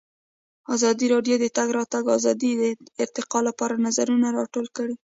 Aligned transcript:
ازادي 0.75 1.05
راډیو 1.13 1.35
د 1.39 1.43
د 1.43 1.47
تګ 1.57 1.67
راتګ 1.77 2.03
ازادي 2.17 2.51
د 2.61 2.63
ارتقا 3.03 3.39
لپاره 3.47 3.81
نظرونه 3.87 4.27
راټول 4.37 4.67
کړي. 4.77 4.95